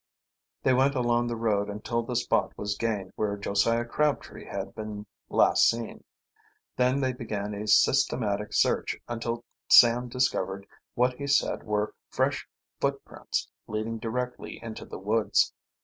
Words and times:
They 0.63 0.73
went 0.73 0.95
along 0.95 1.27
the 1.27 1.35
road 1.35 1.69
until 1.69 2.01
the 2.01 2.15
spot 2.15 2.57
was 2.57 2.75
gained 2.75 3.13
where 3.15 3.37
Josiah 3.37 3.85
Crabtree 3.85 4.45
had 4.45 4.73
been 4.73 5.05
last 5.29 5.69
seen. 5.69 6.03
Then 6.75 7.01
they 7.01 7.13
began 7.13 7.53
a 7.53 7.67
systematic 7.67 8.51
search 8.51 8.97
until 9.07 9.45
Sam 9.69 10.09
discovered 10.09 10.65
what 10.95 11.13
he 11.13 11.27
said 11.27 11.61
were 11.61 11.93
fresh 12.09 12.47
footprints 12.79 13.47
leading 13.67 13.99
directly 13.99 14.59
into 14.63 14.85
the 14.85 14.97
woods. 14.97 15.53